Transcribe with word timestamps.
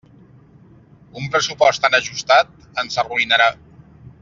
Un 1.21 1.27
pressupost 1.35 1.83
tan 1.85 1.99
ajustat 1.99 2.51
ens 2.85 2.99
arruïnarà. 3.05 3.53